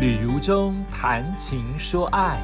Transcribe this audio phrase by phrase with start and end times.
[0.00, 2.36] 旅如中谈情说爱，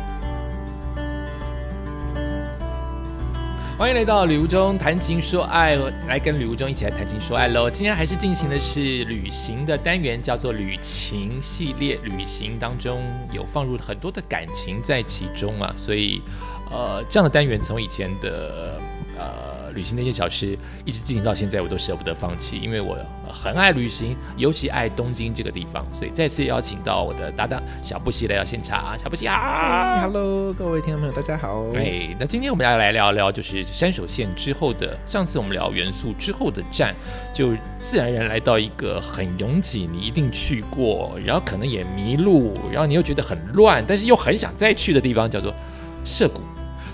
[3.77, 5.77] 欢迎来到旅如中谈情说爱，
[6.07, 7.69] 来跟旅如中一起来谈情说爱喽。
[7.69, 11.99] 今天还是进行的是旅行的单元，叫做旅情系列。
[12.05, 13.03] 旅行当中
[13.33, 16.23] 有放入很多的感情在其中啊，所以
[16.71, 18.81] 呃，这样的单元从以前的
[19.21, 19.61] 呃。
[19.71, 22.99] 旅行那些小事一直进行到现在，我都舍不得放弃，因为我
[23.33, 28.99] 很爱旅行，尤其爱东京这个地方，所以再次邀请到我的搭档小布西来到现场。
[28.99, 31.67] 小布西啊，Hello，各位听众朋友，大家好。
[31.77, 36.93] 哎，那今天我们要来聊聊，就是山手线之后的，上次我们聊元素之后的站，
[37.33, 45.55] 就自然而然来到一个很拥挤，你一定去过，然后可能也迷路，然后你又觉得很乱，但是又很想再去的地方，叫做
[46.05, 46.43] 涩谷。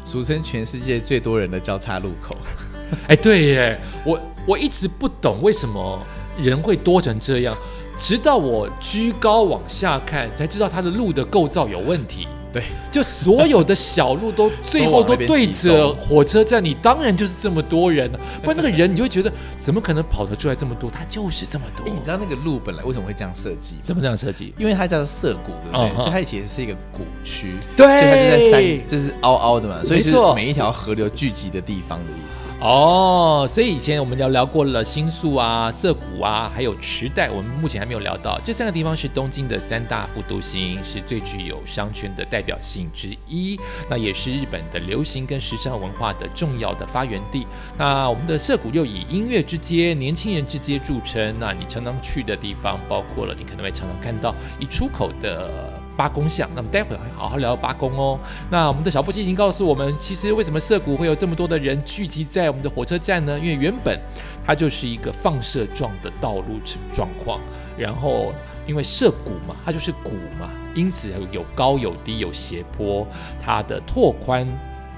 [0.06, 2.33] 俗称全世界最多人的交叉路口，
[3.09, 6.01] 哎，对耶，我我一直不懂为什么
[6.38, 7.56] 人会多成这样，
[7.98, 12.28] 直到我居高往下看，才知道它的路的构造有问题。
[12.56, 18.20] 对，就所有的小路都最后都对着 火车站，你当然就是这么多人了。
[18.42, 20.90] 不然那个人你就会觉得怎么可能跑得出来这么多？
[20.90, 21.86] 他就是这么多。
[21.86, 23.77] 你知道那个路本来为什么会这样设计？
[23.82, 24.54] 怎么这样设计？
[24.56, 25.98] 因为它叫做涩谷，对不对？
[25.98, 32.46] 所以它其实是一个谷区，对，它就在山，就是凹凹的嘛，所以是每一条河流聚集的地方的意思。
[32.58, 47.47] 哦，所以以前我们聊聊过了新宿啊、涩谷啊，还有池袋，我们目前还没有聊到这三个地方是东京的三大副都心，是最具有商圈的代表性之一，那也是日本的流行跟时尚文化的重要的发源地。
[47.77, 55.74] 那我们的涩谷又以音乐之街、年轻人之街著称，那你常常去的地方包括了，你可能会常常看到一出口的。
[55.97, 58.20] 八公像，那么待会会好好聊八公哦。
[58.50, 63.39] 那我们的小布基已经告诉我们，其实为什么涩谷会有这么多的人聚集在我们的火车站呢？
[63.39, 63.98] 因为原本
[64.44, 66.61] 它就是一个放射状的道路
[66.92, 67.41] 状况，
[67.78, 68.34] 然后
[68.67, 73.05] 因为涩谷嘛，它就是谷嘛，因此有高有低有斜坡，
[73.42, 74.46] 它的拓宽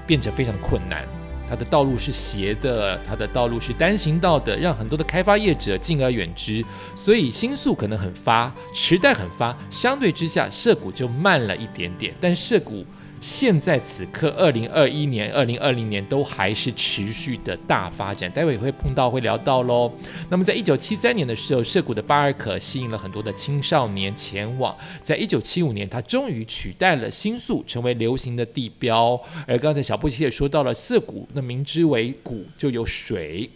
[0.05, 1.03] 变成非常困难。
[1.49, 6.63] 它的道路是斜的，它的道路是单行道的，让很多的开发业者敬而远之。
[6.95, 12.13] 所以新宿可能很发，池袋很发，相对之下涉谷就慢了一点点。
[12.21, 12.85] 但涉谷。
[13.21, 19.91] 现在此刻，二零二一年、二零二零年都还是持续的大发展，待会也会碰到、会聊到喽。
[20.29, 24.75] 那么，在一九七三年的时候，涩谷的巴尔可吸引了很多的青少年前往。
[25.01, 29.19] 在一九七五年，它终于取代了新宿，成为流行的地标。
[29.45, 33.49] 而刚才小布奇也说到了，涩谷那名之为谷，就有水。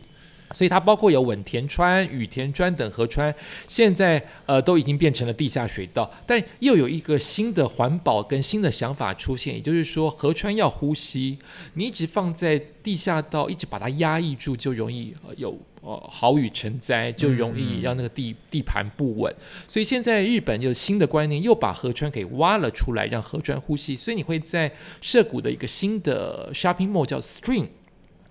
[0.52, 3.34] 所以它包括有稳田川、雨田川等河川，
[3.68, 11.38] 现在呃都已经变成了地下水道，但又有一个新的环保跟新的想法出现，也就是说河川要呼吸，
[11.74, 19.34] 你一直放在地下道，一直把它压抑住，就容易有呃豪雨成灾，就容易让那个地地盘不稳。
[19.68, 23.96] 所以现在日本有新的观念，又把河川给挖了出来，让河川呼吸。
[23.96, 24.72] 所以你会在
[25.02, 27.68] 涩谷的一个新的 shopping mall 叫 Stream。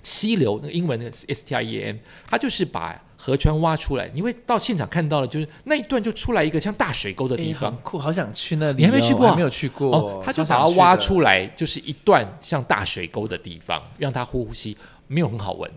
[0.02, 1.96] 溪流那个英文那个 S T I E M，
[2.28, 8.82] 它就是把河川挖出来，你会到现场看到了，就是那一段就出来一个像大水沟的地方，酷，好想去那里。
[8.82, 9.34] 你还没去过？
[9.34, 9.96] 没有去过。
[9.96, 14.76] 哦他就把它挖出来，就是一段像大水沟的地方，让它呼吸。
[15.08, 15.70] 没有很好闻，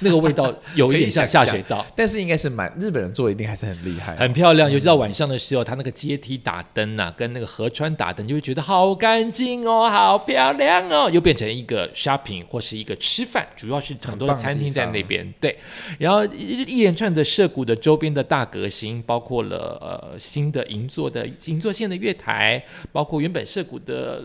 [0.00, 4.70] 那个味道 有一点像下水道，但是应该是蛮日本人做，一定还是很厉害，很漂亮。
[4.70, 15.32] 尤其到晚上的时候，它那个阶梯打灯呐，跟那个河川打灯，就会觉得好干净哦，好漂亮哦，又变成一个 shopping 或是一个吃饭，主要是很多的餐厅在那边。
[15.40, 15.56] 对，
[15.98, 24.22] 然后一连串的涉谷的周边的大革新，包括了呃新的银座的银座线的月台，包括原本涉谷的。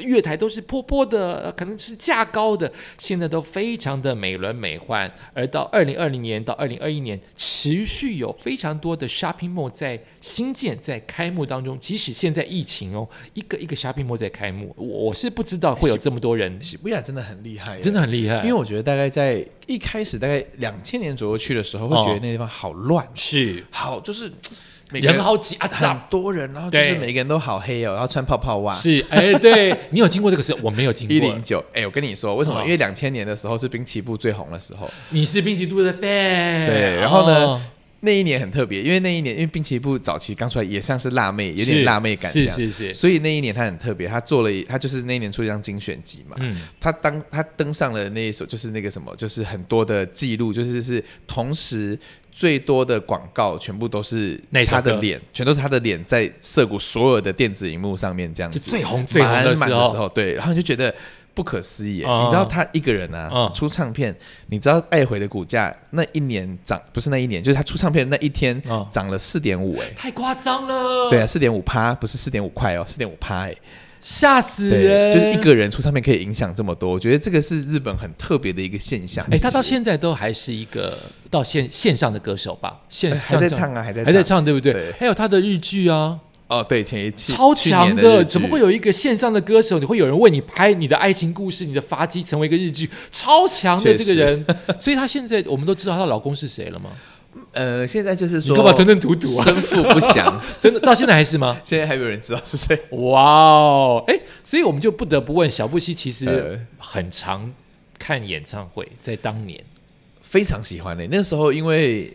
[0.00, 5.10] 月台都是坡坡的，可能是架高的，现在都非常的美轮美奂。
[5.32, 11.78] 而到二零二零年到二零二一年，持续有非常多的 shopping mall 在新建，在开幕当中。
[11.80, 16.62] 即使现在疫情哦，一个一个 shopping mall 在开幕，我是不知道会有这么多人。
[16.62, 18.36] 喜布亚真的很厉害，真的很厉害。
[18.38, 24.30] 因为我觉得大概在一开始，大概两千年左右去的时候，会觉得那地方好乱，是好就是。
[24.92, 28.74] 人好挤啊，很多人，然后就是每个人都好黑哦，然后穿泡泡袜。
[28.74, 31.14] 是，哎，对 你有经过这个事，我没有经过。
[31.14, 32.62] 一零九，哎，我跟你说，为什么？
[32.64, 34.90] 因为两千年的时候是滨崎步最红的时候。
[35.10, 36.00] 你是滨崎步的 fan。
[36.66, 37.60] 对，然后呢，
[38.00, 42.94] 那一年很特别，因为那一年，因为滨崎步早期刚出来也像是辣妹，有点辣妹感，是是是。
[42.94, 46.36] 所以那一年他很特别，他做了，他就是那一年出一张精选集嘛。
[46.40, 46.60] 嗯。
[46.80, 51.98] 他当他登上了那一首，就是那个什么，就是很多的记录，就是是同时。
[52.32, 60.94] 最多的广告全部都是他的脸，全都是他的脸在涩谷所有的电子荧幕上面这样子，最红最红的时候，对，然后你就觉得
[61.34, 61.98] 不可思议。
[61.98, 64.14] 你知道他一个人啊出唱片，
[64.48, 68.60] 你知道爱回的股价那一年涨不是那一年，就是他出唱片的那一天
[68.90, 71.08] 涨了四点五，哎，太夸张了。
[71.10, 73.54] 对啊，四点五趴不是四点五块哦，四点五趴，哎，
[74.00, 75.12] 吓死人！
[75.12, 79.26] 就是一个人出唱片可以影响这么多，我觉得这个是日本很特别的一个现象。
[79.30, 80.98] 哎，他到现在都还是一个
[81.30, 82.80] 到线线上的歌手吧？
[82.88, 84.92] 线还在唱啊，还在还在唱，对不对？
[84.98, 86.18] 还有他的日剧啊。
[86.50, 89.78] 哦，对，前一期超强的，怎么会有一个线上的歌手？
[89.78, 94.44] 你会有人为你拍你的爱情故事，你的发迹成为一个日剧超强的这个人？
[94.80, 96.90] 所以他现在我们都知道她老公是谁了吗？
[97.52, 99.44] 呃，现在就是说，你干嘛吞吞吐吐啊？
[99.44, 101.56] 生父不详， 真的到现在还是吗？
[101.62, 102.76] 现在还有人知道是谁？
[102.90, 107.48] 哇哦，哎，所以我们就不得不问，小布希其实很常
[107.96, 109.62] 看演唱会，在当年
[110.20, 112.12] 非常喜欢的那时候，因为。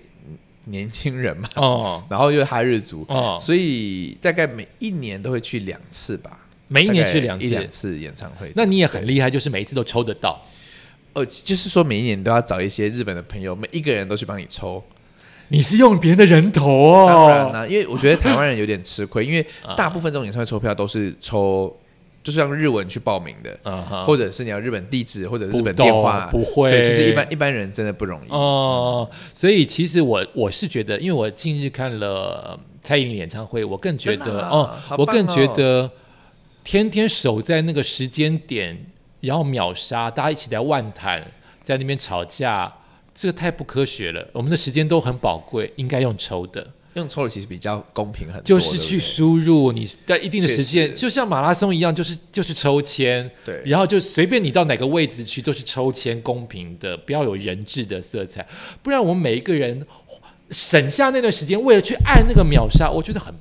[0.65, 8.51] 年轻人嘛，哦， 然后又是哈日族，哦，所以大概每一年都会去两次吧，每一年去两次两次演唱会。
[8.55, 10.41] 那你也很厉害，就是每一次都抽得到。
[11.13, 14.83] 呃，就是说每一年都要找一些日本的朋友，每一个人都去帮你抽。
[15.47, 17.05] 你是用别人的人头哦？
[17.07, 19.45] 当然啦，因为我觉得台湾人有点吃亏，因为
[19.77, 21.75] 大部分这种演唱会抽票都是抽。
[22.25, 23.55] 就是用日文去报名的，
[24.03, 26.71] 或者是你要日本地址或者日本电话，不会。
[26.71, 29.07] 对，其实一般一般人真的不容易哦。
[29.31, 35.87] 所以其实我我是觉得，因为我近日看了蔡依林演唱会，我更觉得哦，我更觉得
[36.63, 38.75] 天天守在那个时间点，
[39.21, 41.23] 然后秒杀，大家一起在万谈，
[41.61, 42.73] 在那边吵架，
[43.13, 44.27] 这个太不科学了。
[44.33, 46.65] 我们的时间都很宝贵，应该用抽的。
[46.95, 58.47] 用抽的其实比较公平很多，就是去输入你在一定的时间，就像马拉松一样，就是就是抽签，对，然后就随便你到哪个位置去都是抽签，公平的，不要有人质的色彩，
[58.81, 59.85] 不然我们每一个人
[60.51, 63.33] 省下那段时间，为了去按那个秒杀，我觉得很。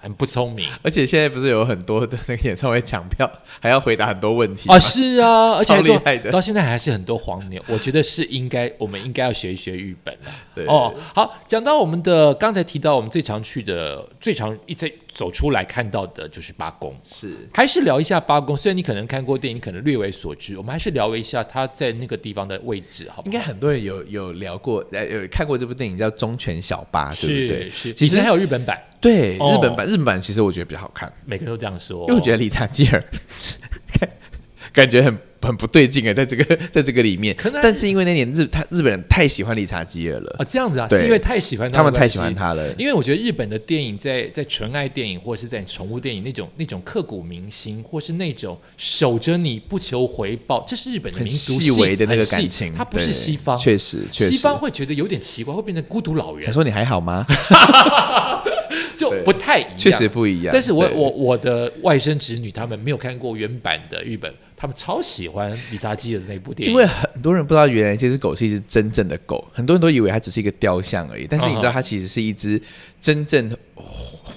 [0.00, 3.30] 很不聪明，而且现在不是有很多的那个演唱会抢票，
[3.60, 4.78] 还要回答很多问题啊？
[4.78, 7.62] 是啊， 而且厉害的，到现在还是很多黄牛。
[7.68, 10.30] 我觉得是应该， 我们应该要学一学日本了。
[10.54, 18.56] 对哦，好，讲到我们的刚才提到，我们最常去的、最常一直走出来看到的就是八公，是还是聊一下八公？
[18.56, 23.22] 虽然你可能看过电影，可能略为所知，我们还是聊一下他在那个地方的位置，好？
[23.26, 27.70] 应该很多人有有聊过，呃，有看过这部电影叫《忠犬小八》，对不对？
[27.70, 28.80] 是，其实还有日本版。
[29.00, 33.02] 对日本版，日本版其实我觉得比较好看，每个都这样说，因为我觉得理查基尔
[34.72, 35.16] 感觉很。
[35.42, 42.70] 很不对劲啊，在这个 在这个里面，但是因为那年日他日本人太喜欢理查基尔了啊，这样子啊，是因为太喜欢他们太喜欢他了。
[42.74, 56.44] 因为我觉得日本的电影在在纯爱电影或者是在宠物电影那种那种刻骨铭心，或是那种守着你不求回报，这是日本的民族细微的那个感情，它不是西方，确实，确实，西方会觉得有点奇怪，会变成孤独老人。
[56.44, 57.24] 想说你还好吗？
[58.94, 60.52] 就不太一样，确实不一样。
[60.52, 64.30] 但是我我我的外甥侄女他们没有看过原版的日本。
[64.60, 71.26] 他们超喜欢理查基的那部电影，因为很多人不知道原来这只狗是一只真正的狗，很多人都以为它只是一个雕像而已。
[71.26, 72.60] 但是你知道，它其实是一只
[73.00, 73.50] 真正。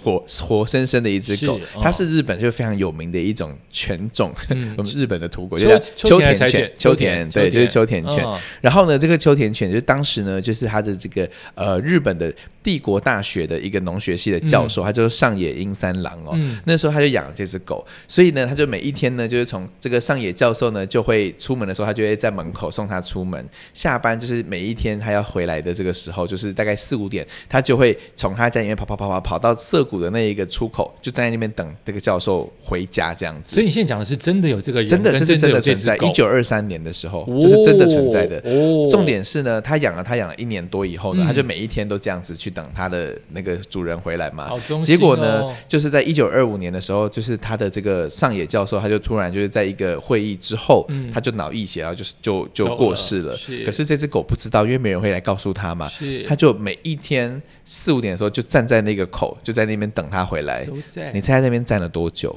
[0.03, 4.33] 活活生生的一只狗，它是日本就非常有名的一种犬种，
[4.77, 6.71] 我们日本的土狗，就叫秋田犬。
[6.77, 8.25] 秋田对，就是秋田犬。
[8.61, 16.37] 然后呢，这个秋田犬就是当时呢，就是它的这个呃日本的帝国大学的一个农学系的教授，他就是上野英三郎哦。
[16.65, 23.43] 那时候他就养了这只狗，所以呢，他就每一天呢，就是从这个上野教授呢就会出门的时候，他就会在门口送他出门。
[23.73, 29.53] 下班就是每一天他要回来的这个时候，就是大概四五点，他就会从他家里面跑跑跑跑跑到
[29.83, 30.03] 涩谷。
[30.03, 33.53] 的那一个出口，就站在那边等这个教授回家这样子。
[33.53, 35.95] 所以你现在讲的是真的有这个人，真的这是真的存在。
[35.95, 38.41] 一九二三年的时候，这是真的存在的。
[38.89, 44.51] 重点是呢，他养了他养了一年多以后呢，他就每一天都这样子去等他的那个主人回来嘛。
[44.83, 53.33] 结果呢，就是在一九二五年的时候，就是他的这个上野教授，他就突然就是在一个会议之后，他就脑溢血，然后就是就就过世了。
[53.65, 55.89] 可是这只狗不知道，因为没人会来告诉他嘛。
[56.27, 59.89] 他就每一天四五点的时候就站在那个口，就在那边。
[59.91, 60.65] 等他回来，
[61.13, 62.35] 你猜在那边站了多久？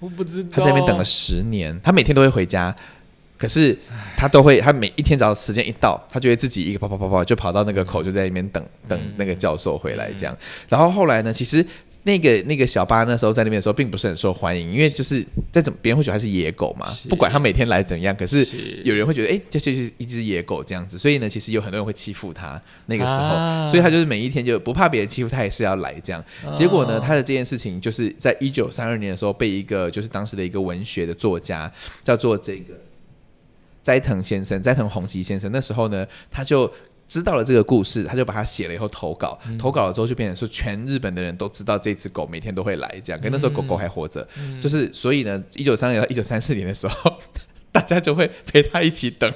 [0.00, 0.50] 我不知道。
[0.52, 2.74] 他在那边等了十年，他每天都会回家，
[3.38, 3.76] 可是
[4.16, 10.36] 他都会，他每一天早上时间一到，他就会自己一个跑跑跑跑，就跑到那个口，就在那边等等那个教授回来这样。
[10.68, 11.64] 然后后来呢，其实。
[12.04, 18.46] 那个那个小巴那时候在那边的时候，并不是很受欢迎，因为就是在怎么别人会觉得它是野狗嘛，不管它每天来怎样，可是
[18.84, 22.60] 有人会觉得，哎，这就是一只野狗这样子，所以呢，其实有很多人会欺负它。
[22.86, 26.22] 那个时候，所以他就是每一天就不怕别人欺负他，也是要来这样。
[26.54, 32.74] 结果呢，他的这件事情就是在一九三二年的时候，被一个就是当时的一个文学的作家叫做这个
[33.82, 36.70] 斋藤先生，斋藤弘吉先生，那时候呢，他就。
[37.06, 44.26] 知道了这个故事，他就把它写了以后投稿，投稿了之后就变成说全日本的人都知道这只狗每天都会来这样，跟那时候狗狗还活着，
[44.60, 47.12] 就是所以呢，一九三零到一九三四年的时候，
[47.70, 49.32] 大家就会陪他一起等，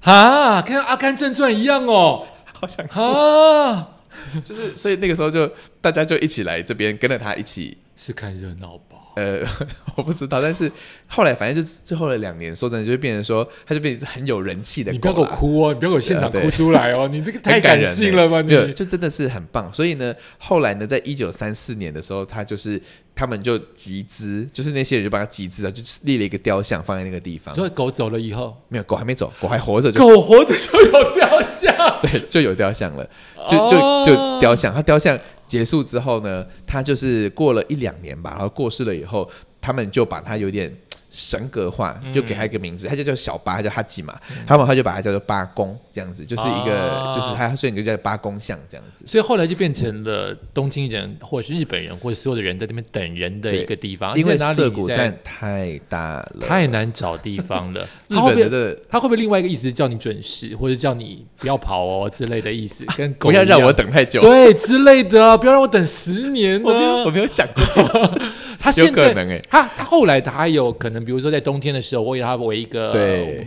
[0.00, 3.96] 啊，跟《阿甘正传》一样哦，好想啊，
[4.44, 5.50] 就是所以那个时候就
[5.80, 7.78] 大家就一起来这边跟着他一起。
[7.96, 8.96] 是看热闹吧？
[9.20, 9.46] 呃，
[9.96, 10.70] 我不知道，但是
[11.06, 14.90] 后来反正就最后的两年，说真的，就会变成说，他就变成很有人气的。
[14.90, 18.42] 你不要给我哭哦，你不要给我现场哭出来哦，你这个 太感性了吧？
[18.42, 19.70] 没有，就真的是很棒。
[19.72, 22.80] 所以呢，后来呢，在一九三四年的时候，他就是
[23.14, 27.54] 他们就集资，就是那些人就把他集资了，就立了一个雕像放在那个地方。
[27.54, 33.06] 所以狗走了以后，没有狗还没走，狗还活着，狗活着就有雕像， 对，就有雕像了，
[33.48, 35.18] 就就就雕像，他雕像。
[35.50, 39.28] 结束之后呢，他就是过了一两年吧，然后过世了以后，
[39.60, 40.72] 他们就把他有点。
[41.20, 49.04] 神格化，就给他一个名字，他就叫小八，他叫哈吉嘛，他们他就把他叫做八公，这样子，就是一个，就是他，所以你就叫八公像这样子。
[49.06, 54.16] 所以后来就变成了东京人，或者是日本人，或者所有的人在那边等人的一个地方。
[54.16, 57.86] 因为涩谷站太大了，太难找地方了。
[58.08, 62.84] 日本的他会不会另外一个意思叫你准时，或者叫你不要跑哦之类的意思？
[62.96, 67.04] 跟不要让我等太久，对之类的，不要让我等十年呢？
[67.04, 68.14] 我没有想过这个事。
[68.60, 72.92] 他现在，他他后来他还有可能，比如说在冬天的时候，我给他围一个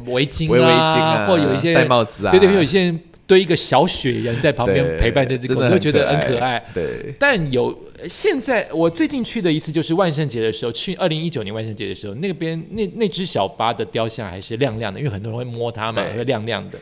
[0.08, 2.92] 围巾啊，或有一些戴帽子啊，对对，有一些
[3.28, 6.62] 堆一个小雪人在旁边陪伴着这个，我会觉得很可爱。
[6.74, 7.78] 对，但有
[8.10, 16.80] 现在我最近去的一次就是万圣节的时候，去二零一九年万圣节的时候，那边那那只小巴的雕像还是亮亮的，因为很多人会摸它嘛，会亮亮的。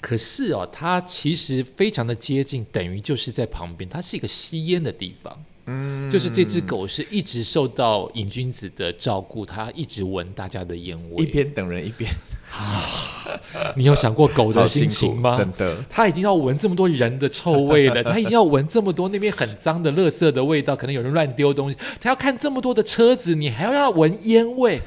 [0.00, 5.36] 可是哦，它其实非常的接近，等于就是在旁边，它是一个吸烟的地方。
[5.68, 12.10] 嗯，就是这只狗是一直受到瘾君子的照顾，它一直闻大家的烟味，一边等人一边
[12.50, 12.82] 啊。
[13.76, 15.36] 你有想过狗的心情吗？
[15.36, 24.80] 真的，它已经要闻这么多人的臭味了， 它已经要闻这么多那边很脏的垃圾的味道，可能有人乱丢东西，它要看这么多的车子，你还要让它闻烟味。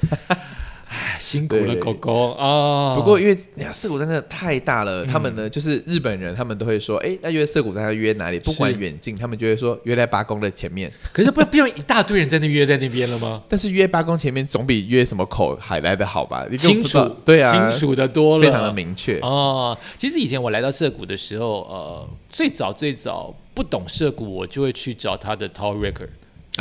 [0.94, 2.94] 唉，辛苦了狗狗啊！
[2.96, 8.38] 不过因为呀，涩谷站真的太大了，他们呢就是日本人，他们都会说，哎，那约涩谷站要约哪里？
[8.40, 10.92] 不管远近，他们就会说约在八公的前面。
[11.14, 13.42] 可是不不用一大堆人在那约在那边了吗？
[13.48, 16.46] 但是约八公前面总比约什么口海来的好吧？
[16.58, 19.78] 清楚，对啊，清楚的多了，非常的明确哦。
[19.98, 26.10] 其实以前我来到涩谷的时候，呃，最早最早不懂涩谷，我就会去找他的 Tower Record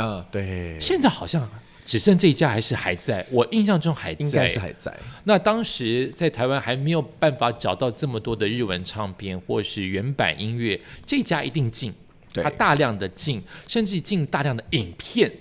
[0.01, 0.77] 啊，对。
[0.79, 1.49] 现在好像。
[1.83, 4.95] 只剩这一家还是还在，我印象中还在，应该是还在。
[5.23, 11.91] 那当时在台湾还没有办法找到这么多的日文唱片或是原版音乐，这家一定进，
[12.35, 15.31] 它大量的进，甚至进大量的影片、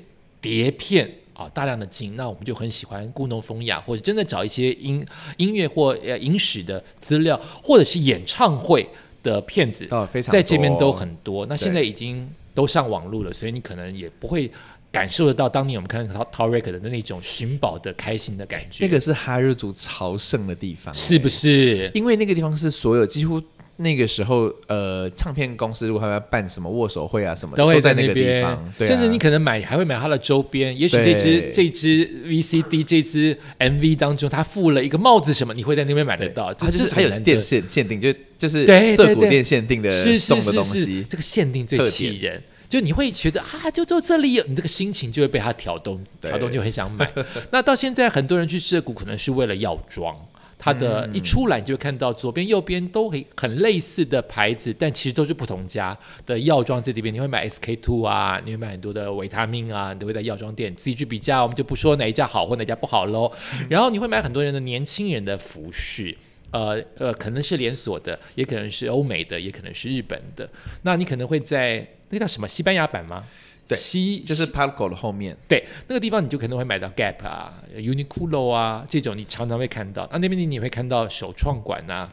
[0.41, 2.17] 碟片啊，大量的进。
[2.17, 5.07] 那我们就很喜欢故弄风雅，或者真的找一些音
[5.37, 8.89] 音乐或呃影史的资料，或者是演唱会
[9.23, 9.87] 的片子，
[10.23, 11.45] 在这边都很多。
[11.47, 14.51] 那现在已经都上网络了，所以你可能也不会。
[14.93, 21.91] 感受得到当年我们看到 Torek 的那种寻宝的开心的感觉，那个是哈日族朝圣的地方，是不是？
[21.95, 23.41] 因为那个地方是所有几乎
[23.77, 38.67] 那个时候，呃，唱片公司如果他要办什么握手会啊什么，都会在那个地方，甚至你可能买还会买他的周边，也许这支这支 VCD 这支 MV 当中，他附了一个帽子什么，你会在那边买得到，它就是还有电线限定，就就是
[38.97, 42.43] 涩谷店限定的送的东西，这个限定最气人。
[42.71, 47.13] 就你会觉得啊，就就这里，你这个心情就会被它挑动，挑动就很想买。
[47.51, 50.17] 那到现在，很多人去涉谷可能是为了药妆，
[50.57, 57.13] 它的一出来你就会看到左边、右边都很很类似的牌子，但其实都是不同家的药妆在这边。
[57.13, 61.43] 你会买 SK two 啊，你会买很多的维他命啊，你都会在药妆店自己去比较。
[61.43, 63.33] 我们就不说哪一家好或哪家不好喽。
[63.69, 66.17] 然后你会买很多人的年轻人的服饰。
[66.53, 70.49] 呃呃，可能是连锁的，也可能是欧美的，也可能是日本的。
[70.83, 73.25] 那你可能会在那个叫什么西班牙版吗？
[73.67, 75.37] 对，西就是 Palco 的后面。
[75.49, 80.09] 对，那个地方你就可能会买到 Gap 啊、Uniqlo 啊这种，你常常会看到。
[80.13, 82.13] 那那边你你会看到首创馆啊。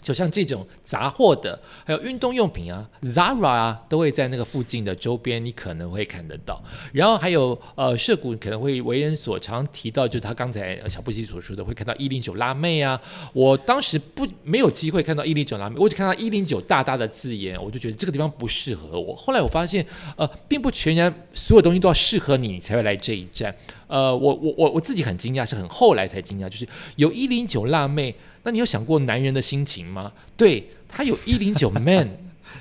[0.00, 6.62] 就像这种杂货的，还有运动用品啊，Zara 啊，都会在那个附近的周边，你可能会看得到。
[6.92, 13.00] 然后还有呃，涉谷可能会为人所常提到，就是他刚才小布希所说的，会看到一零九辣妹啊。
[13.32, 19.14] 我当时不没有机会看到一零九辣妹，我只看到一零九大大的字眼，我就觉得这个地方不适合我。
[19.14, 19.84] 后来我发现，
[20.16, 23.54] 呃，并不全然所有东西都要适合你，你才会来这一站。
[23.86, 26.66] 呃，我我我我自己很惊讶，是很后来才惊讶，就是
[26.96, 28.14] 有一零九辣妹。
[28.42, 30.12] 那你有想过男人的心情吗？
[30.36, 32.08] 对他有一零九 man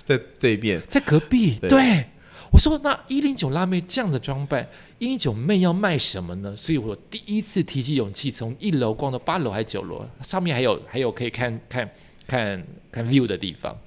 [0.03, 1.57] 在对面，在隔壁。
[1.59, 2.05] 对，
[2.51, 4.67] 我说那一零九辣妹这样的装扮，
[4.98, 6.55] 一零九 man 要卖什么呢？
[6.55, 11.89] 所以我第一次提起勇气，从一楼逛到八楼还是九楼，上面还有还有可以看看
[12.27, 13.77] 看看 view 的地方。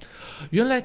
[0.49, 0.81] 原来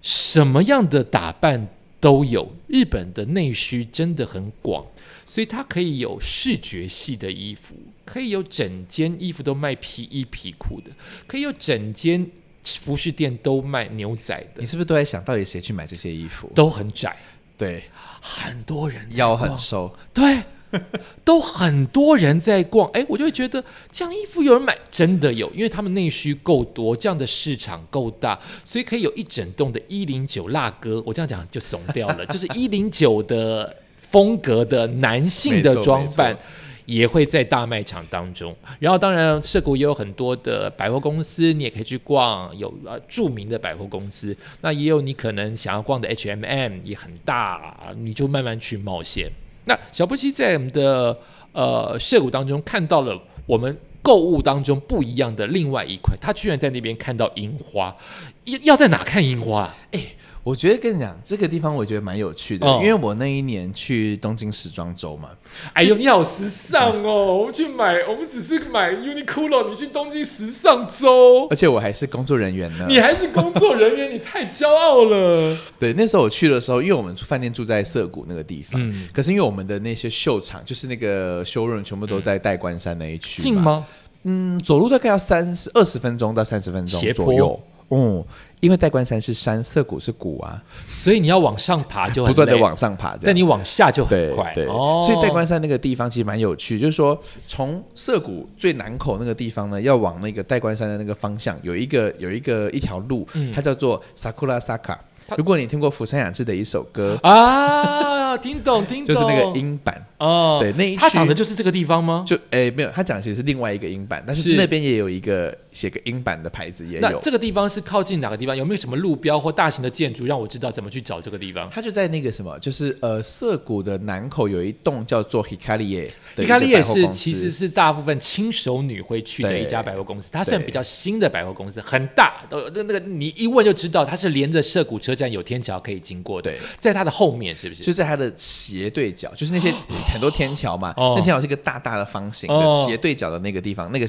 [0.00, 1.68] 什么样的打扮
[2.00, 4.86] 都有，日本的内需真的很广，
[5.24, 7.74] 所以它可以有视觉系的衣服，
[8.04, 10.90] 可以有整间衣服都卖皮衣皮裤的，
[11.26, 12.30] 可以有整间
[12.64, 14.60] 服饰店都卖牛仔的。
[14.60, 16.50] 你是不是都在想到底谁去买这些衣服？
[16.54, 17.16] 都很窄，
[17.56, 17.84] 对，
[18.20, 20.42] 很多人腰很瘦，对。
[21.24, 36.36] 都很多人在逛，哎，我就会觉得这样衣服有人买，真的有，因为他们内需够多，这样的市场够大，所以可以有一整栋的一零九辣哥，我这样讲就怂掉了，就是一零九的风格的男性的装扮
[36.84, 38.54] 也会在大卖场当中。
[38.78, 49.30] 然后当然涉谷也有很多的百货公司，你也可以去逛，有呃著名的百货公司，那也有你可能想要逛的 H M M 也很大，你就慢慢去冒险。
[49.68, 51.16] 那小波西在我们的
[51.52, 57.96] 呃涉谷当中看到了我们购物当中不一样的另外一块，他居然在那边看到樱花，
[58.44, 59.72] 要要在哪看樱花？
[59.92, 60.00] 哎。
[60.42, 65.28] 我觉得跟你讲，这个地方我觉得蛮有趣的，因为我那一年去东京时装周嘛。
[65.74, 67.34] 哎呦，你好时尚哦！
[67.34, 72.86] 我们去买，我们只是买 Uniqlo，你去东京时尚周，而且我还是工作人员呢。
[72.88, 75.56] 你还是工作人员，你太骄傲了。
[75.78, 83.86] 对，那时候我去的时候，因为我们饭店住在涩谷那个地方，嗯，可是因为我们的那些秀场，就是那个修润，全部都在代官山那一区，近吗？
[84.22, 87.60] 嗯，走路大概要三十二十分钟到三十分钟左右。
[87.88, 88.22] 哦，
[88.60, 94.52] 因为代官山是山，涩谷是谷啊，所以你要往上爬就不断的往上爬，但你往下就很快。
[94.54, 104.98] 对，所以代官山那个地方其实蛮有趣，就是说从涩谷最南口那个地方呢，要往那个代官山的那个方向，有一个有一个一条路，它叫做 Sakura Saka。
[105.36, 112.24] 如果你听过福山雅治的一首歌啊，听懂听懂，就是那个音版哦，对，那一他讲的就是这个地方吗？
[112.26, 117.20] 就诶没有，他讲其实是另外一个音版，但是那边也有一个写个音版的牌子也有。
[117.20, 118.56] 这个地方是靠近哪个地方？
[118.56, 121.68] 有没有什么路标或大型的建筑让我知道怎么去找这个地方？
[121.70, 135.18] 它就在那个什么，就是呃涩谷的南口有一栋叫做 Hikari Hikari 也是其实是大部分轻熟女会去的一家百货公司，它算比较新的百货公司，很大，呃那那个你一问就知道，它是连着涩谷车。
[135.18, 137.82] 站有天桥可以经过，对，在它的后面是不是？
[137.82, 139.74] 就在它的斜对角，就是那些
[140.12, 140.94] 很多天桥嘛。
[140.96, 144.08] 那天桥是一个大大的方形的斜对角的那个地方，那个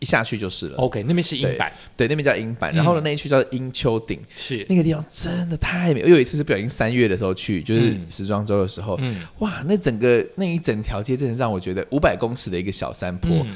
[0.00, 0.78] 一下去就是了。
[0.78, 2.74] OK，那边是英版，对，那边叫英版。
[2.74, 6.02] 然后呢，那一区叫英丘顶，是那个地方真的太美。
[6.02, 8.98] 我有一次是不小心三月的时候去，就是时装周的时候，
[9.38, 13.46] 哇，那整个那一整条街真的让我觉得五百公尺的一个小山坡，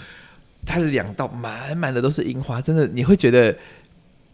[0.64, 3.56] 它的两道满满的都是樱花，真的你会觉得。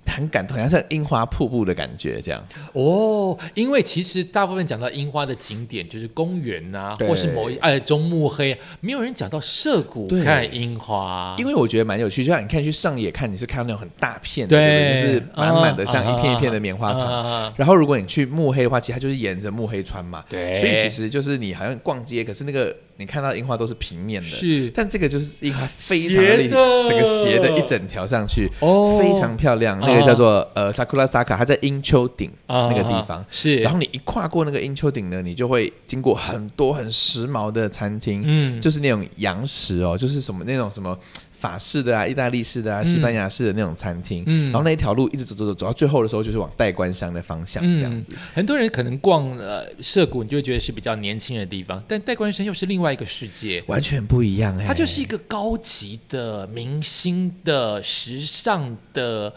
[0.07, 3.37] 很感动，好像像樱花瀑布的感觉这样哦。
[3.55, 11.35] 因为其实大部分讲到樱花的景点就是公园呐，或是某一哎中目黑，没有人讲到涉谷看樱花。
[11.39, 17.53] 因为我觉得蛮有趣，就像你看去上野看，你是看到那种很大片的，对，就是满满的像一片一片的棉花糖。
[17.57, 22.75] 然后如果你去目黑的话，其实它就是沿着目黑穿嘛，对，所以其实就是你好像逛街，可是那个。
[23.03, 26.49] 你看到樱花都是平面的，是，但这个就是樱花非常的
[26.87, 29.79] 整个斜的一整条上去，哦，非常漂亮。
[29.81, 33.57] 那个叫做呃，Sakura Saka，它在樱丘顶那个地方，是。
[33.57, 40.97] 然后你一跨过那个樱丘顶呢，你就会经过很多很时髦的餐厅，嗯，就是那种洋食哦，就是什么那种什么。
[41.43, 48.15] 法式的啊，意大利式的啊，西班牙式的那种餐厅，嗯，然后那一条路一直走走走，走到最后的时候就是往代官山的方向这样子。
[48.33, 54.57] 很多人可能逛呃涩谷，你就会觉得是比较年轻的地方，但代官山又是另外一个世界，完全不一样。
[54.65, 59.35] 它就是一个高级的、明星的、时尚的，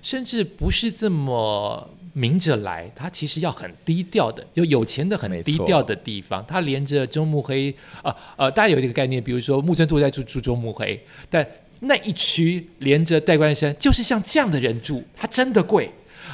[0.00, 1.90] 甚至不是这么。
[2.18, 6.44] 明着来，它其实要很低调的，就有钱的很低调的地方。
[6.48, 11.00] 它连着中目黑，呃呃，大家有一个概念，比如说木村拓哉住住中目黑，
[11.30, 11.46] 但
[11.80, 15.88] 那一区连着代官山，就是像这样的人住，它真的贵。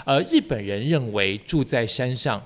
[0.06, 2.42] 呃，日本人认为住在山上。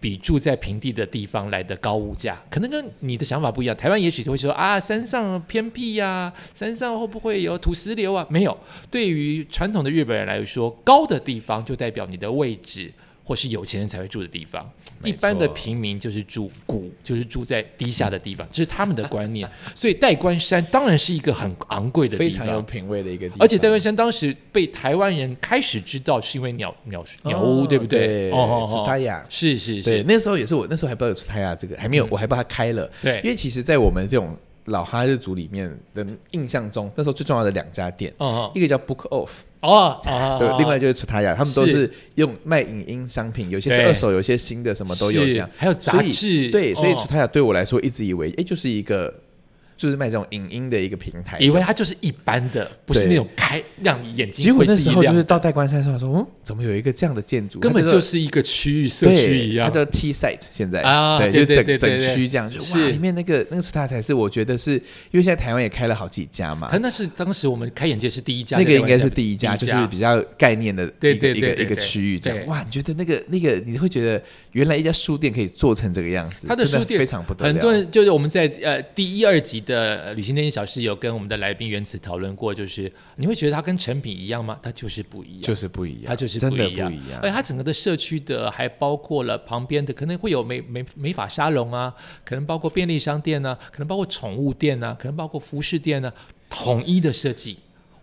[0.00, 3.76] 比住在平地的地方来的高物价，可能跟你的想法不一样。
[3.76, 8.26] 台湾也许就会说啊，山上偏僻呀，山上会不会有土石流啊？
[8.30, 8.56] 没有。
[8.90, 12.92] 对于传统的日本人来说，高的地方就代表你的位置。
[13.28, 14.66] 或是有钱人才会住的地方，
[15.04, 19.46] 一般的平民就是住谷，就是住在低下的地方，这是他们的观念。
[19.76, 23.38] 所以代官山当然是一个很昂贵的地方，非常有品味的一个地方。
[23.40, 28.30] 而且代官山当时被台湾人开始知道，是因为鸟鸟鸟屋，对不对？
[28.30, 30.02] 哦，紫太雅是是是。
[30.04, 32.90] 那时候也是我那时候还不知道有紫太雅这个，还没有，我还不知道它开了。
[33.02, 38.10] 对，因为其实，在我们这种老哈日族里面的印象中，那时候最重要的两家店，
[38.54, 39.28] 一个叫 Book Off。
[39.60, 40.00] 哦，
[40.38, 45.50] 对，另外就是出他呀，他们都是用卖影音商品，有些是二手，有些新的，什么都有这样。
[45.56, 49.12] 还有杂志，对，所以出他呀，对我来说一直以为，哎，就是一个
[49.78, 54.44] 就是卖这种影音的一个平台，以为它就是一般的，不是那种开让你眼睛。
[54.44, 57.60] 结果那时候就是到代官山上说，嗯，怎么有一个这样的建筑？
[57.60, 59.68] 根本就是一个区域社区一样。
[59.68, 64.80] 它叫 T site，现在啊，对，就整整区这样，就哇，里面那个那个大才是我觉得是因
[65.12, 66.68] 为现在台湾也开了好几家嘛。
[66.68, 72.46] 可那是当时我们开眼界是第一家，那个应该是第一家，就是比较概念的一个一个一个区域这样。
[72.48, 76.48] 哇，你觉得那个那个你会觉得原来一家书店可以做成这个样子？
[76.48, 77.52] 它的书店非常不得了。
[77.52, 84.58] 很多人就是我们在呃第一二集的旅行那些小事有跟我们的来宾原子讨论过，就是你会觉得它跟成品一样吗？
[84.62, 87.20] 它就是不一样，就是不一样，它就是真的不一样。
[87.22, 96.12] 而且它整个的社区的还包括了旁边的可能会有美美美发沙龙啊，可能包括便利商店啊，可能包括宠物店啊，可能包括服饰店啊，
[96.48, 97.58] 统一的设计。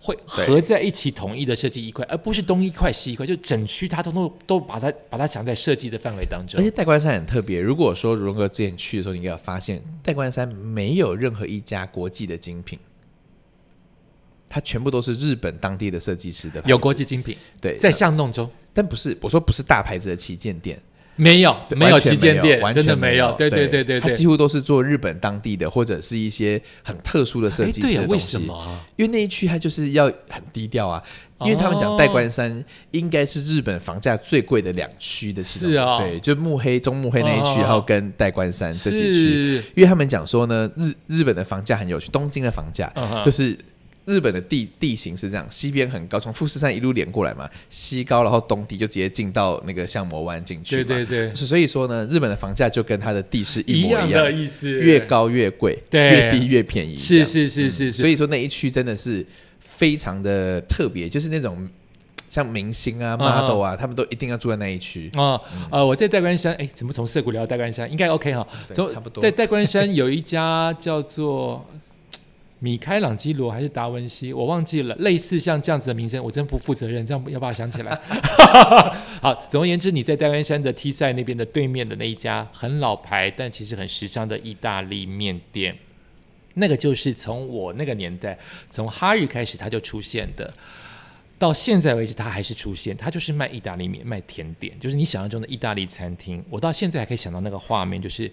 [0.06, 6.60] 会合在一起统一的设计一块，而不是东一块西一块，就整区它通通都把它把它想在设计的范围当中。
[6.60, 12.78] 而且代官山很特别，如果说荣哥之前去的时候，你应该发现代官山没有任何一家国际的精品，
[14.48, 16.62] 它全部都是日本当地的设计师的。
[16.68, 20.80] 有国际精品，对，在巷弄中，但不是我说不是大牌子的旗舰店。
[21.16, 23.32] 没有，没有旗舰店，真的没有。
[23.38, 28.38] 对对对对，它几乎都是做日本当地的，或者是一些很特殊的设计师的东西。
[28.96, 31.02] 因为那一区它就是要很低调啊，
[31.42, 42.92] 因为他们讲代官山应该是日本房价最贵的两区的其啊，对，就目黑、中目黑那一区，然后跟代官山这几区，因为他们讲说呢，日日本的房价很有趣，东京的房价
[43.24, 43.58] 就是。
[44.06, 50.84] 日本的地地形是这样，西边很高，从富士山一路连过来嘛，西高，然后东低，就直接进到那个相模湾进去嘛。
[50.84, 51.34] 对对对。
[51.34, 54.70] 所以说呢，日本的房价就跟它的地势一模一样的，意思。
[54.70, 56.96] 越高越贵，越低越便宜。
[56.96, 58.00] 是是是是是。
[58.00, 59.26] 所以说那一区真的是
[59.60, 61.68] 非常的特别，就是那种
[62.30, 65.10] 像明星啊、model 啊，他们都一定要住在那一区。
[65.16, 65.42] 啊
[65.72, 67.90] 呃，我在代官山，哎，怎么从涩谷聊到戴冠山？
[67.90, 68.48] 应该 OK 哈。
[68.94, 69.20] 差不多。
[69.20, 71.66] 在代官山有一家叫做。
[72.60, 74.96] 米开朗基罗还是达文西，我忘记了。
[74.96, 77.06] 类似像这样子的名称，我真不负责任。
[77.06, 78.00] 这样要不要想起来。
[79.22, 85.78] 好，总而言之，你在戴湾山的 T 赛那边的对面的那一家很老牌，但其实很时尚的意大利面店，
[86.54, 88.40] 那个就是从我那个年代，
[88.70, 90.52] 从哈日开始它就出现的，
[91.38, 92.96] 到现在为止它还是出现。
[92.96, 96.44] 它就是卖意大利面、卖甜点，就是你想象中的意大利餐厅。
[96.50, 98.32] 我到现在还可以想到那个画面，就是。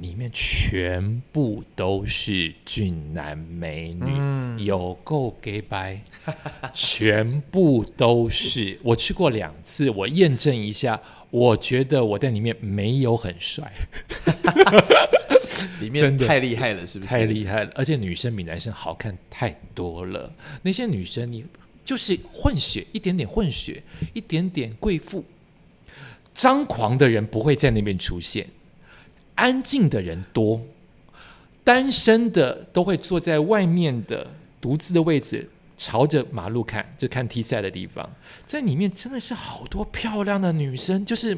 [0.00, 6.00] 里面全部都是俊男美女，有够 gay 白，
[6.72, 8.78] 全部都是。
[8.82, 13.72] 我去过两次，我验证一下，我觉得我在里面没有很帅，
[15.80, 17.10] 里面太厉害了，是不是？
[17.10, 20.32] 太厉害了，而且女生比男生好看太多了。
[20.62, 21.44] 那些女生，你
[21.84, 25.24] 就是混血，一点点混血，一点点贵妇，
[26.34, 28.46] 张狂的人不会在那边出现。
[29.34, 30.60] 安静的人多，
[31.62, 34.26] 单身的都会坐在外面的
[34.60, 38.08] 独自的位置，朝着马路看，就看 T 赛的地方。
[38.46, 41.36] 在里面真的是好多漂亮的女生，就是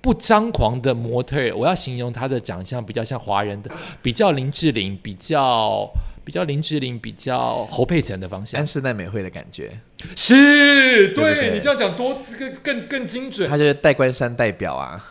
[0.00, 1.54] 不张狂的模特。
[1.56, 3.70] 我要形容她的长相比较像华人的，
[4.02, 5.88] 比较林志玲，比较。
[6.28, 9.80] 比较林志玲，比较侯佩岑的方向，安室奈美惠的感觉，
[10.14, 13.48] 是对你这样讲多更更更精准。
[13.48, 15.02] 他就是代官山代表啊，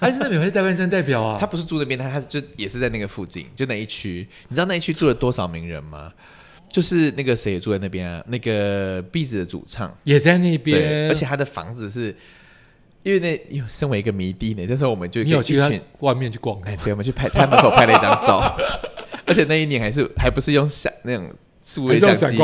[0.00, 4.26] 安室奈美惠代官山代表啊， 他不是住那边，他他就也是在那个附近，就那一区。
[4.48, 6.12] 你知道那一区住了多少名人吗？
[6.68, 12.12] 就是那个谁也住在那边啊，那个壁纸的主唱也在那边，而且他的房子是
[13.04, 15.60] 因为那因为身为一个迷弟呢，那时候我们就你有去
[16.00, 18.42] 外面去逛，哎，对，我们去拍他门口拍了一张照。
[19.26, 21.28] 而且那一年还是还不是用闪那种
[21.64, 22.36] 数位相机，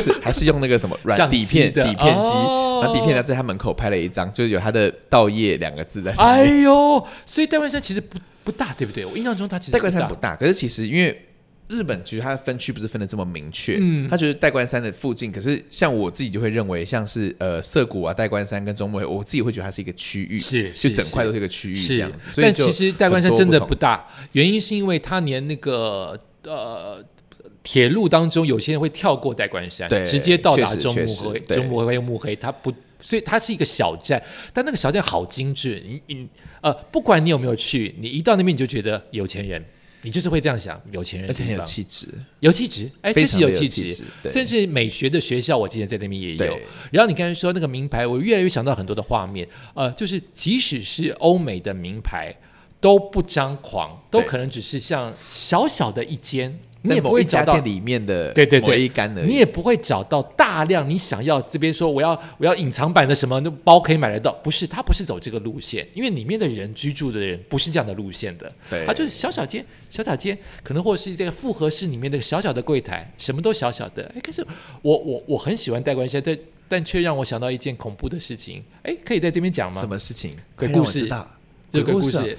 [0.00, 6.34] 是还是用那个什么软底片底片机，然后底片呢在他门口拍了一张，就是有他的“道业”两个字在上面。
[6.34, 9.06] 哎呦，所以戴冠山其实不不大，对不对？
[9.06, 11.26] 我印象中他其实戴冠山不大，可是其实因为
[11.68, 22.40] 日本其实它的分区不是分的这么明确，嗯，他觉得代官山的附近，可是像我自己就会认为，像是呃涩谷啊、代官山跟中目黑，我自己会觉得它是一个区域，是就整块都是一个区域这样子。
[22.40, 26.18] 但其实代官山真的不大，原因是因为它连那个。
[26.46, 27.02] 呃，
[27.62, 34.22] 铁路当中有些人会跳过代官山，直接到达中目黑，中目黑又目黑，它不，所以它是一个小站，
[34.52, 35.82] 但那个小站好精致。
[35.86, 36.28] 你你
[36.60, 39.64] 呃，不管你有没有去，你一到那边你就觉得有钱人，
[40.04, 42.06] 你就是会这样想，有钱人，而且很有气质，
[42.38, 46.58] 有气质，哎，确实有气质，甚至美学的学校，我记得在那边也有。
[46.92, 52.32] 然后你刚才说那个名牌，我越来越想到很多的画面，呃，就是即使是欧美的名牌。
[52.80, 58.80] 都不张狂，都可能只是像小小的一间，你也不会找到里面的对对对。
[58.80, 59.26] 一杆而已。
[59.26, 68.84] 你也不会找到大量你想要这边说我要我要隐藏版的什么那包可以买得到，不是，他不是走这个路线，因为里面的人居住的人不是这样的路线的，对。
[68.84, 74.46] 他就是小小间小小间，可能或者是这个复合式里面的小小的柜台，什么都小小的，哎，可是
[74.82, 79.80] 我我我很喜欢戴冠山，但但却让我想到一件恐怖的事情，哎，可以在这边讲吗？
[79.80, 80.36] 什么事情？
[80.56, 81.08] 鬼故事。
[81.08, 81.30] 快让我知道。
[81.72, 82.24] 这个故鬼事啊。
[82.24, 82.36] 事。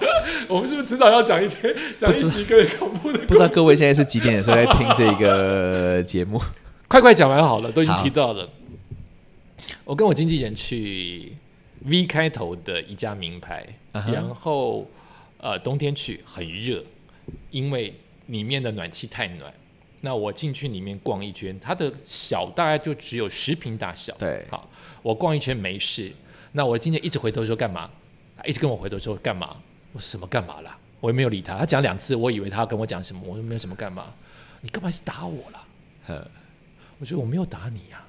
[0.48, 3.18] 我们是不是迟早要讲一天讲一集更恐怖的？
[3.26, 6.40] 不知道各位现在是几点的时候在听这个节目？
[6.88, 8.48] 快快讲完好了，都已经提到了。
[9.84, 11.32] 我跟我经纪人去
[11.84, 14.88] V 开头的一家名牌然后
[15.38, 16.82] 呃冬天去很热，
[17.50, 17.94] 因为
[18.26, 19.52] 里面的暖气太暖。
[20.00, 24.14] 那我进去里面逛一圈，它的小大概就只有十平大小。
[24.18, 24.70] 对好，
[25.02, 26.10] 我逛一圈没事。
[26.52, 27.90] 那我经纪人一直回头说干嘛？
[28.46, 29.56] 一直跟我回头说干嘛？
[29.92, 30.76] 我说什么干嘛啦？
[31.00, 31.56] 我也没有理他。
[31.56, 34.14] 他讲两次，我以为他要跟我讲什么，我说没有什么干嘛。
[34.60, 35.66] 你干嘛是打我啦？
[36.06, 36.30] 呵
[36.98, 38.04] 我说我没有打你呀、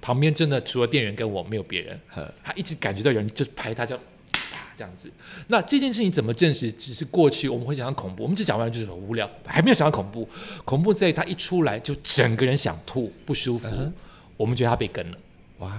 [0.00, 5.08] 旁边真的除了店员跟我没有别人，呵他一直感觉到有人就拍他，就啪 这样子。
[5.46, 6.72] 那这件事情怎么证实？
[6.72, 10.28] 只是过去我们会想到恐怖，我们只讲完就是很无聊，还没有想到恐怖。
[10.64, 13.68] 恐怖在他一出来就整个人想吐不舒服，
[14.36, 15.18] 我们觉得他被跟了。
[15.58, 15.78] 哇，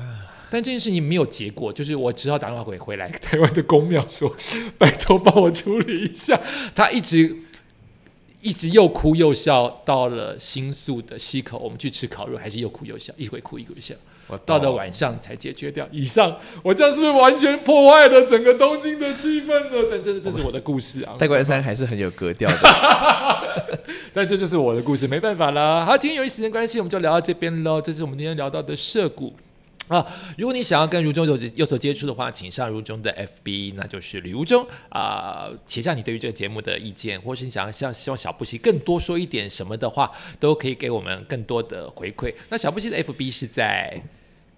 [0.50, 4.36] 但这件事情没有结果，就是我只好打电话回回来 台湾的公庙说，
[4.78, 6.40] 拜托帮我处理一下。
[6.74, 7.36] 他一直
[8.42, 13.94] 一直又哭又笑，到了新宿的西口，我们去吃烤肉，还是又哭又笑，一会哭一会笑，
[14.28, 15.88] 我到了晚上才解决掉。
[15.92, 19.88] 以上，我这样是不是完全破坏了整个东京的气氛呢？
[19.92, 22.58] 但真的这是我的故事啊，戴冠山还是很有格调的。
[24.14, 25.86] 但这就是我的故事，没办法啦。
[25.86, 27.82] 好，今天由于时间关系，我们就聊到这边喽。
[27.82, 29.34] 这是我们今天聊到的涉谷。
[29.90, 30.06] 啊，
[30.38, 33.12] 如果你想要跟如中有有所接触的话，请上如中的
[33.44, 42.34] FB，那就是吕如中啊，写下你对于这个节目的意见，或是你想要向希望小布希更多说一点什么的话，都可以给我们更多的回馈。
[42.50, 44.00] 那小布希的 FB 是在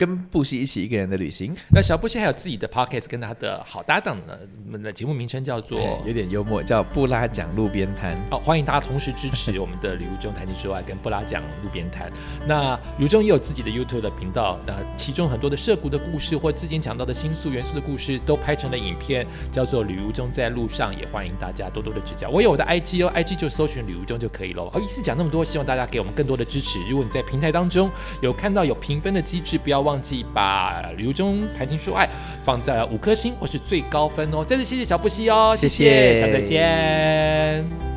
[0.02, 4.36] 跟布西一起一个人的旅行，那小布西还有自己的 Podcast，跟他的好搭档呢，
[4.66, 5.78] 我们的节目名称叫做。
[5.78, 8.18] 哎有点幽默，叫布拉讲路边摊。
[8.32, 12.12] 好，欢迎大家同时支持我们的旅途中谈情说爱跟布拉讲路边摊。
[12.48, 22.28] 那吕如中也有自己的 YouTube 的频道，那其中很多的涉谷的故事或之前讲到的新宿元素的故事都拍成了影片，叫做旅途中在路上，也欢迎大家多多的指教。
[22.28, 24.68] 我有我的 IG 哦，IG 就搜寻旅途中就可以了。
[24.72, 26.80] 好，一次讲那么多，希望大家给我们更多的支持。
[26.90, 27.92] 如果你在平台当中
[28.24, 32.08] 有看到有评分的机制，不要忘记把旅途中谈情说爱
[32.44, 34.46] 放在五颗星或是最高分哦。
[34.46, 37.91] 再次谢谢小布希哦，谢谢谢下次再见。